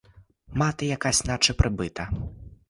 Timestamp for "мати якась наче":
0.47-1.53